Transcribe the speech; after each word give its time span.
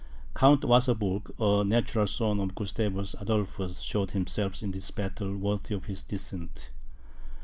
Count 0.33 0.61
Wasaburg, 0.63 1.29
a 1.39 1.63
natural 1.63 2.07
son 2.07 2.39
of 2.39 2.55
Gustavus 2.55 3.13
Adolphus, 3.19 3.81
showed 3.81 4.09
himself 4.09 4.63
in 4.63 4.71
this 4.71 4.89
battle 4.89 5.35
worthy 5.37 5.75
of 5.75 5.85
his 5.85 6.01
descent. 6.01 6.71